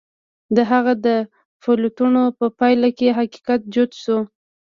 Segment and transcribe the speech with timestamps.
[0.55, 1.07] د هغه د
[1.61, 4.19] پلټنو په پايله کې حقيقت جوت شو.